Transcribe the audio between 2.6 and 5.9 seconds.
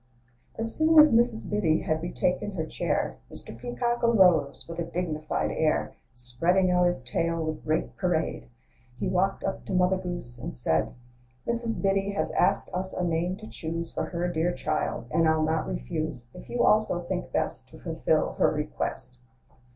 chair, Mr. Peacock arose with a dignified air; 28 THE LIFE